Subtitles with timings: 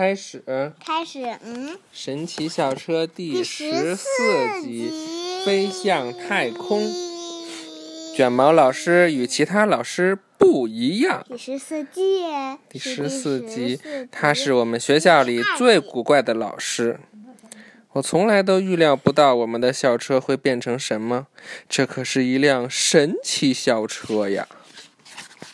[0.00, 0.42] 开始。
[0.82, 4.06] 开始，嗯，神奇校车第第十四
[4.62, 4.90] 集
[5.44, 6.88] 《飞向太空》。
[8.16, 11.22] 卷毛老师与其他老师不一样。
[11.28, 12.22] 第十四集，
[12.70, 16.98] 第十四集集，，他是我们学校里最古怪的老师。
[17.92, 21.26] 我从来都预料不到我们的校车会变成什么，
[21.68, 24.48] 这可是一辆神奇校车呀！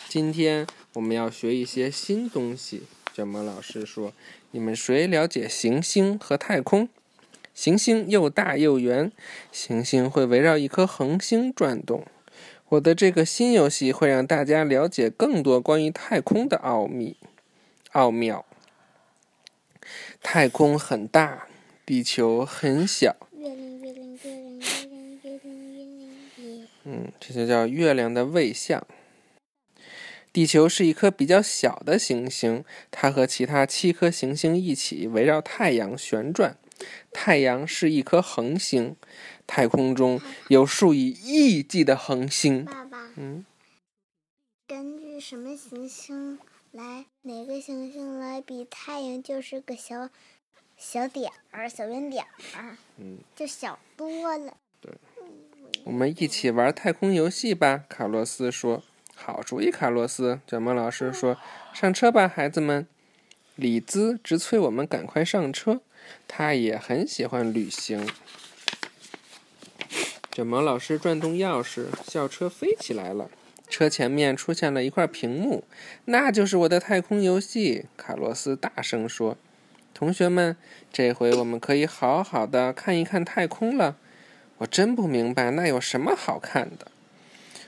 [0.09, 2.85] 今天我们要学一些新东西。
[3.17, 4.13] 卷毛老师说
[4.53, 6.91] ：“你们谁了解行星和太空？
[7.55, 9.11] 行星又大又圆，
[9.51, 12.05] 行星会围绕一颗恒星转动。
[12.69, 17.17] 我的这个新游戏会让大家了解更多关于太空的奥秘。
[17.93, 18.45] 奥妙。
[20.23, 21.47] 太空很大，
[21.87, 23.17] 地球很小。
[23.33, 25.57] 月亮，月亮，月亮，月亮，月亮，
[26.37, 28.87] 月亮，嗯，这就叫月亮的卫相。
[30.37, 36.59] 地球是一颗比较小的行星，它和其他七颗行星一起围绕太阳旋转。
[37.11, 38.97] 太阳是一颗恒星，
[39.47, 42.67] 太空中有数以亿计的恒星。
[42.67, 43.47] 爸爸，嗯，
[44.69, 46.39] 根据什么行星
[46.71, 50.11] 来，哪个行星来比太阳就是个小
[50.77, 52.23] 小点儿、小圆点
[52.55, 54.55] 儿，嗯，就小多了。
[54.83, 54.93] 对
[55.85, 58.83] 我们一起玩太空游戏吧，卡洛斯说。
[59.19, 60.39] 好主意，卡洛斯。
[60.47, 61.37] 卷毛老师说
[61.75, 62.87] ：“上车吧，孩子们。”
[63.57, 65.81] 李兹直催我们赶快上车，
[66.29, 68.07] 他也很喜欢旅行。
[70.31, 73.31] 卷毛老师转动钥匙，校车飞起来了。
[73.69, 75.65] 车前面出现了一块屏幕，
[76.05, 77.87] 那就是我的太空游戏。
[77.97, 79.39] 卡洛斯大声说
[79.95, 80.57] ：“同学们，
[80.93, 83.97] 这回我们可以好好的看一看太空了。”
[84.59, 86.87] 我真不明白那有什么好看的。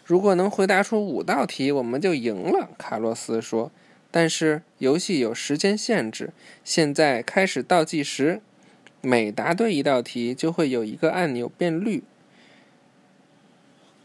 [0.09, 2.71] 如果能回答出五道题，我们就赢了。
[2.79, 3.71] 卡洛斯说。
[4.11, 6.33] 但是游戏有时间限制，
[6.65, 8.41] 现在开始倒计时。
[9.03, 12.03] 每答对一道题，就会有一个按钮变绿。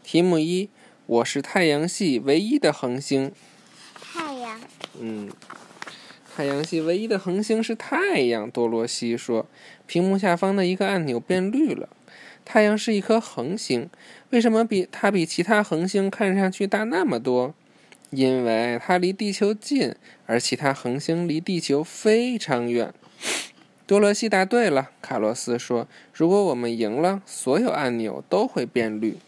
[0.02, 0.68] 题目一：
[1.06, 3.32] 我是太阳系唯一的恒星。
[3.94, 4.60] 太阳，
[5.00, 5.32] 嗯，
[6.36, 8.50] 太阳系唯一的恒星是太阳。
[8.50, 9.46] 多罗西说。
[9.86, 11.88] 屏幕下方的一个按钮变绿了。
[12.44, 13.88] 太阳是一颗恒星，
[14.30, 17.54] 为什么比它比其他恒星看上去大那么多？
[18.10, 19.94] 因为它离地球近，
[20.26, 22.92] 而其他恒星离地球非常远。
[23.86, 29.18] 多罗西答对了，卡洛斯说：“如果我们赢了，所有按钮都会变绿。”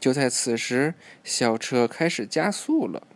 [0.00, 3.06] 就在此时，校车开始加速了。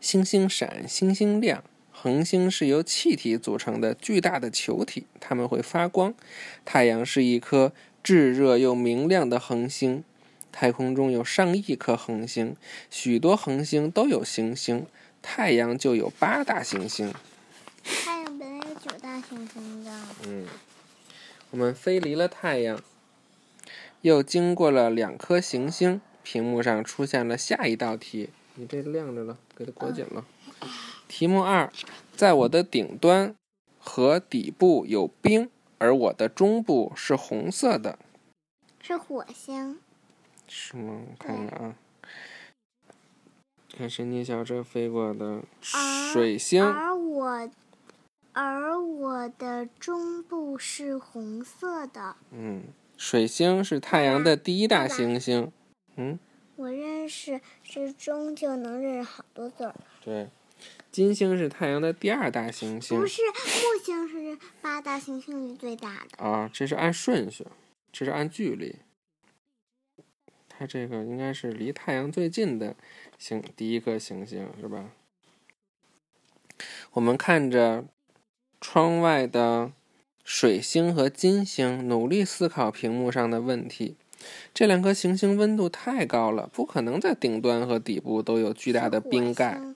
[0.00, 1.62] 星星闪，星星亮。
[2.00, 6.14] 恒星是由气体组成的巨大的球体，它们会发光。
[6.64, 7.72] 太阳是一颗
[8.04, 10.04] 炙热又明亮的恒星。
[10.52, 12.54] 太空中有上亿颗恒星，
[12.88, 14.86] 许多恒星都有行星，
[15.20, 17.12] 太阳就有八大行星。
[17.82, 19.90] 太阳本来有九大行星的。
[20.24, 20.46] 嗯，
[21.50, 22.80] 我们飞离了太阳，
[24.02, 26.00] 又经过了两颗行星。
[26.22, 30.24] 屏幕上出现了下一道题，你这亮着了，给它裹紧了。
[31.08, 31.72] 题目二，
[32.14, 33.34] 在我的顶端
[33.78, 37.98] 和底部有冰，而我的中部是红色的，
[38.80, 39.80] 是火星，
[40.46, 41.00] 是吗？
[41.10, 41.74] 我看看啊，
[43.74, 47.50] 看神奇小车飞过的水星，而我，
[48.34, 52.16] 而我的中部是红色的。
[52.30, 52.64] 嗯，
[52.98, 55.50] 水星是太阳的第一大行星，
[55.96, 56.18] 嗯，
[56.56, 59.74] 我认识是中就能认识好多字儿。
[60.04, 60.28] 对。
[60.98, 66.24] 金星是太阳的第二大行星不是，木星是八大行星里最大的。
[66.24, 67.46] 啊，这是按顺序，
[67.92, 68.74] 这是按距离。
[70.48, 72.74] 它这个应该是离太阳最近的
[73.16, 74.86] 星，第一颗行星是吧？
[76.94, 77.84] 我们看着
[78.60, 79.70] 窗外的
[80.24, 83.94] 水星和金星，努力思考屏幕上的问题。
[84.52, 89.67] 这两颗行星温度太高了，不可能在顶端和底部都有巨大的冰盖。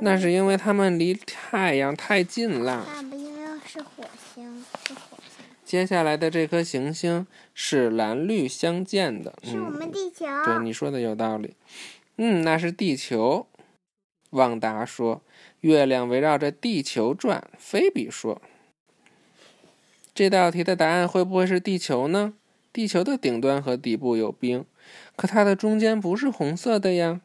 [0.00, 2.84] 那是因为它们离太阳太近了。
[2.84, 4.04] 爸爸，因为是火
[4.34, 10.26] 星，是火星，接下来的这颗行星是蓝绿相间的，是我嗯，们地球。
[10.44, 11.54] 对你说的有道理。
[12.16, 13.46] 嗯，那是地球。
[14.30, 15.22] 旺达说
[15.60, 18.42] ：“月亮围绕着地球转。”菲比说
[20.12, 22.34] ：“这道题的答案会不会是地球呢？
[22.72, 24.66] 地球的顶端和底部有冰，
[25.14, 27.22] 可它的中间不是红色的呀。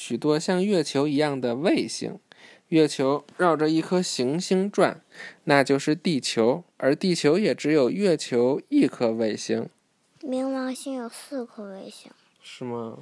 [0.00, 2.20] 许多像月球一样的卫星，
[2.68, 5.02] 月球绕着一颗行星转，
[5.42, 9.68] 那就是地球，而地球也只有月球一颗卫星，
[10.20, 12.98] 冥王星有四颗卫星，是吗？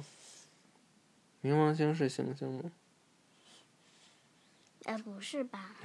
[1.43, 2.71] 冥王星是行星吗？
[4.85, 5.75] 呃，不是吧？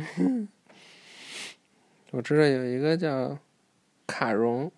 [2.13, 3.39] 我知道有一个叫
[4.07, 4.73] 卡戎。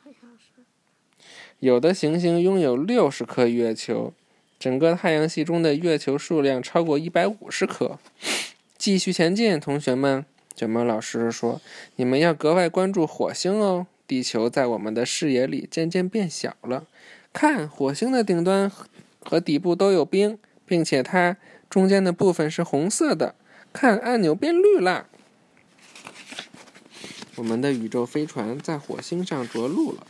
[0.00, 0.64] 好像是。
[1.58, 4.14] 有的行星拥有六十颗月球，
[4.58, 7.98] 整个太阳系中的月球数量超过一百五十颗。
[8.78, 10.24] 继续前进，同学们。
[10.54, 11.60] 卷毛老师说
[11.96, 13.86] ：“你们要格外关注火星哦。
[14.06, 16.86] 地球在我们的视野里渐渐变小了。
[17.32, 18.70] 看，火星的顶端
[19.22, 21.36] 和底部都有冰，并且它
[21.68, 23.34] 中间的部分是红色的。
[23.74, 25.06] 看，按钮变绿啦。
[27.34, 30.06] 我们的宇宙飞船在火星上着陆了。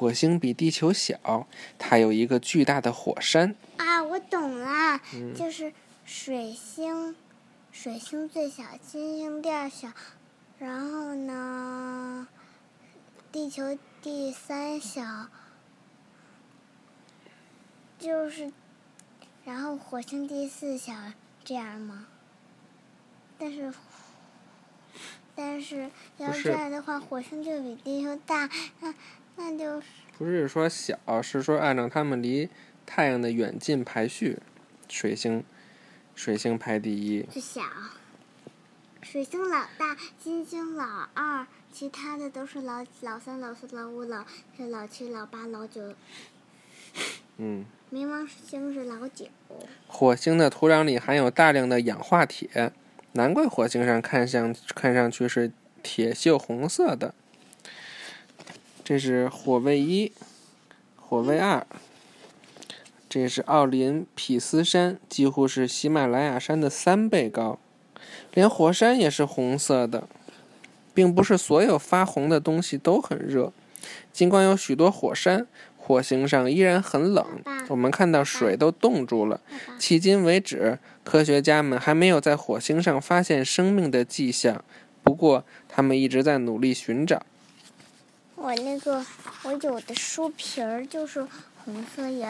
[0.00, 1.46] 火星比地球小，
[1.78, 3.54] 它有一个巨大的火山。
[3.76, 4.98] 啊，我懂了，
[5.36, 5.74] 就是
[6.06, 7.14] 水星。”
[7.70, 9.92] 水星最小，金星第二小，
[10.58, 12.26] 然后呢，
[13.30, 15.28] 地球第三小，
[17.98, 18.50] 就是，
[19.44, 20.94] 然后火星第四小，
[21.44, 22.06] 这样吗？
[23.38, 23.72] 但是，
[25.34, 28.50] 但是要这样的话，火星就比地球大，
[28.80, 28.92] 那
[29.40, 29.86] 那就是
[30.18, 32.50] 不是说小，是说按照它们离
[32.84, 34.38] 太阳的远近排序，
[34.86, 35.42] 水星。
[36.14, 37.62] 水星排第一，最小。
[39.00, 45.94] 水星老大，金星老二，其他的都是老老三、老四、老五、老是老七、老八、老九。
[47.38, 47.64] 嗯。
[47.90, 49.26] 冥王星是老九。
[49.88, 52.72] 火星的土壤里含有大量的氧化铁，
[53.12, 55.50] 难怪火星上看上看上去是
[55.82, 57.14] 铁锈红色的。
[58.90, 60.10] 这是火卫一，
[60.96, 61.64] 火卫二。
[63.08, 67.60] 这是奥林匹斯山，几乎是喜马拉雅山的三倍高，
[68.34, 70.08] 连火山也是红色的，
[70.92, 73.52] 并不是所有发红的东西都很热。
[74.12, 75.46] 尽管有许多火山，
[75.76, 77.24] 火星上依然很冷。
[77.68, 79.40] 我们看到水都冻住了。
[79.78, 84.64] 迄今为止，科学家们还没有在火星上发现生命的迹象，
[85.04, 87.22] 不过他们一直在努力寻找。
[88.40, 89.04] 我那个，
[89.44, 91.26] 我有的书皮儿就是。
[91.62, 92.26] 红色也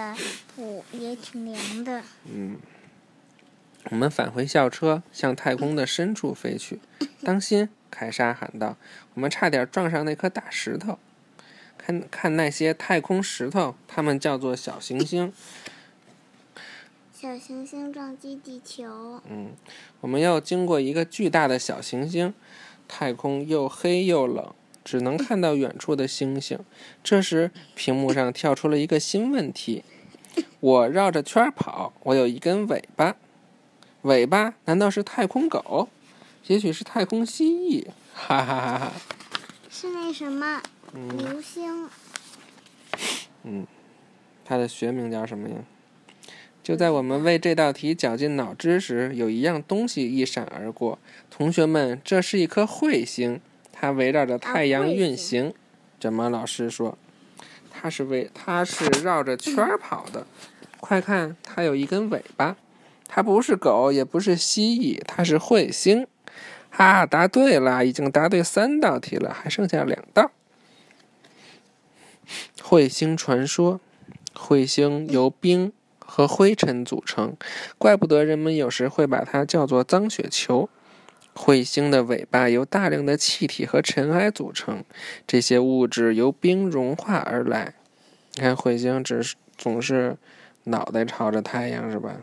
[0.57, 2.03] 不也挺凉的。
[2.25, 2.59] 嗯，
[3.85, 6.81] 我们返回校车，向太空的深处飞去。
[7.23, 7.69] 当心！
[7.93, 8.77] 凯莎喊道
[9.15, 10.99] ：“我们差点撞上那颗大石头。
[11.79, 15.33] 看看那些太空石头，它们叫做小行星。
[17.15, 19.23] 小行星撞击地球。
[19.29, 19.53] 嗯，
[20.01, 22.35] 我们要经过一个巨大的小行星。
[22.89, 24.53] 太空又黑又冷。”
[24.85, 26.59] 只能看到远处的星星。
[27.03, 29.85] 这时，屏幕上跳出了一个新问题：
[30.61, 33.17] 我绕着圈跑，我有一根尾巴。
[34.03, 35.89] 尾巴难道是太空狗？
[36.47, 37.87] 也许是太空蜥蜴？
[38.15, 38.93] 哈哈哈哈！
[39.71, 40.63] 是那什么？
[40.93, 41.89] 流星。
[43.45, 43.67] 嗯，
[44.45, 45.57] 它的学名叫什么呀？
[46.63, 50.99] 就在我们为这道题绞尽脑汁时，有一样东西一闪而过。
[51.31, 53.41] 同学们，这是一颗彗星。
[53.81, 55.55] 它围绕着太阳运行，
[55.99, 56.99] 怎么老师说
[57.73, 60.27] ：“它是围，它是绕着圈儿跑的。
[60.81, 62.59] 快看，它有一根尾巴。
[63.09, 66.07] 它不是狗，也不是蜥蜴，它是彗星。
[66.69, 70.31] 哈，答对了，已经答对三道题了，还剩下两道。
[72.61, 73.81] 彗星传说，
[74.35, 77.35] 彗星由冰和灰尘组成，
[77.79, 80.69] 怪不得人们有时会把它叫做脏雪球。”
[81.35, 84.85] 彗星的尾巴由大量的气体和尘埃组成，
[85.27, 87.75] 这些物质由冰融化而来。
[88.35, 90.17] 你看，彗星只是总是
[90.65, 92.17] 脑袋朝着太阳，是吧？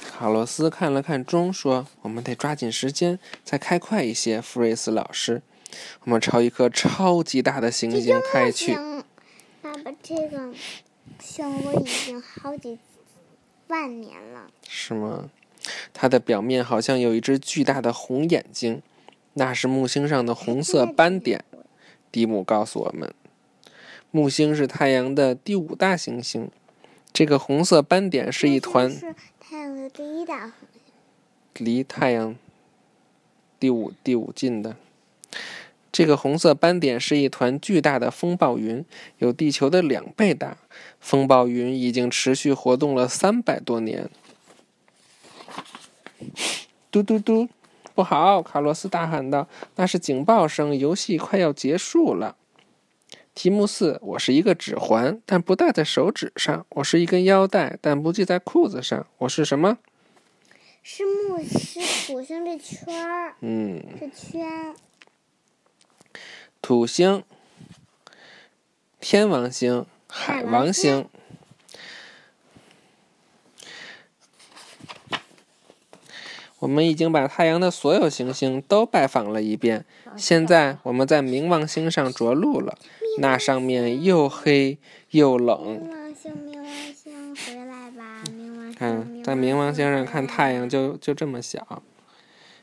[0.00, 5.42] 卡洛斯看了看钟，说：“我们得抓紧时间，再开快一些。”弗瑞斯老师，
[6.04, 8.74] 我们朝一颗超级大的行星开去。
[9.60, 10.54] 爸爸，这个
[11.18, 12.78] 星我已经好几
[13.66, 14.48] 万年了。
[14.68, 15.28] 是吗？
[15.92, 18.82] 它的表面好像有一只巨大的红眼睛，
[19.34, 21.44] 那是木星上的红色斑点。
[22.10, 23.12] 蒂姆告诉我们，
[24.10, 26.50] 木星是太阳的第五大行星。
[27.12, 28.90] 这个红色斑点是一团。
[28.90, 30.52] 是太阳的第一大。
[31.58, 32.36] 离太阳
[33.60, 34.76] 第五第五近的。
[35.90, 38.82] 这个红色斑点是一团巨大的风暴云，
[39.18, 40.56] 有地球的两倍大。
[40.98, 44.08] 风暴云已经持续活动了三百多年。
[46.90, 47.48] 嘟嘟嘟！
[47.94, 48.40] 不好！
[48.42, 52.36] 卡洛斯大喊道：“那是警报声，游戏快要结束了。”
[53.34, 59.06] 题目四：我是一个指环，但不戴在手指上；我是一根腰带，但不系在裤子上。
[59.18, 59.78] 我是什么？
[60.82, 63.34] 是木星、土星这圈儿。
[63.40, 63.82] 嗯。
[64.00, 64.74] 这圈。
[66.60, 67.22] 土星、
[69.00, 71.08] 天王星、海王星。
[76.62, 79.84] 我们已经把太阳的所有行星都拜访了一遍，
[80.16, 82.78] 现在我们在冥王星上着陆了。
[83.18, 84.78] 那上面又黑
[85.10, 85.80] 又冷。
[85.82, 86.64] 冥王星，冥王
[86.94, 88.22] 星，回来吧！
[88.26, 91.82] 冥王星，看，在冥王星上看太阳就就这么小。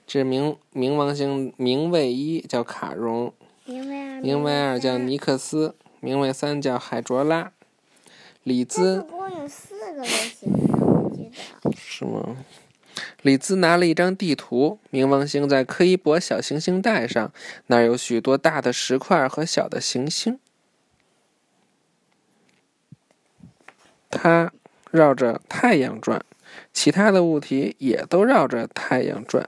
[0.08, 3.34] 这冥冥王星，冥卫一叫卡戎，
[3.68, 7.52] 冥卫二叫尼克斯，冥卫三叫海卓拉。
[8.44, 9.02] 李兹。
[9.02, 11.30] 共有四个流星，我记
[11.64, 11.72] 得。
[11.76, 12.38] 是吗？
[13.22, 17.32] 李兹拿了一张地图，冥王星在柯伊伯小行星带上，
[17.68, 20.40] 那儿有许多大的石块和小的行星。
[24.10, 24.52] 它
[24.92, 26.24] 绕着太阳转，
[26.74, 29.48] 其他的物体也都绕着太阳转。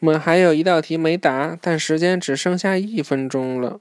[0.00, 3.80] 我们还有一道题没答，但时间只剩下一分钟了。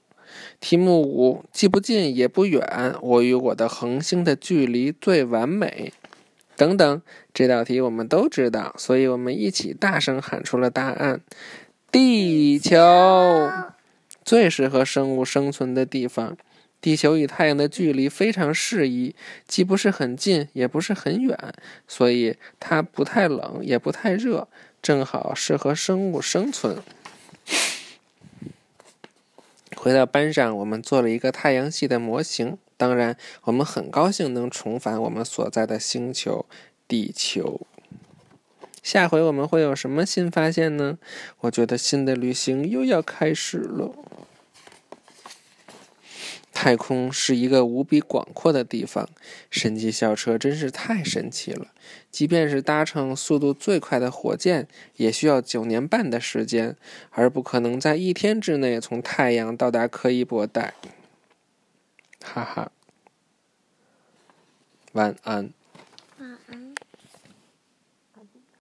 [0.59, 5.93] 题目五：既不近也不远，我与我的恒星的距离最完美。
[6.55, 7.01] 等等，
[7.33, 11.21] 这道题我们都知道，所以我们一起大声喊出了答案：
[11.91, 13.49] 地球
[14.23, 16.37] 最适合生物生存的地方。
[16.81, 19.15] 地球与太阳的距离非常适宜，
[19.47, 21.35] 既不是很近，也不是很远，
[21.87, 24.47] 所以它不太冷，也不太热，
[24.83, 26.77] 正好适合生物生存。
[29.75, 32.57] 回到班上，我们做了一个太阳系的模型。
[32.77, 36.45] 当然，我们很高兴能重返我们所在的星球——
[36.87, 37.61] 地球。
[38.83, 40.99] 下回我们会有什么新发现呢？
[41.39, 43.95] 我觉得新的旅行又要开始了。
[46.51, 49.09] 太空是一个无比广阔的地方，
[49.49, 51.67] 神奇校车真是太神奇了。
[52.09, 56.75] 即便是搭乘速度最快的火箭，也需要九年半的时间，
[57.11, 60.73] 而不可能在一天之内从太阳到达柯伊伯带。
[62.33, 62.71] 哈哈，
[64.93, 65.53] 晚安。